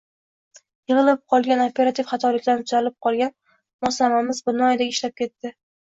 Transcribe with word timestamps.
Yig‘ilib 0.91 1.21
qolgan 1.33 1.61
operativ 1.67 2.09
xatoliklardan 2.13 2.65
tuzalib 2.67 3.13
olgan 3.13 3.37
moslamamiz 3.87 4.45
binoyidek 4.53 4.99
ishlab 5.01 5.19
ketdi. 5.25 5.59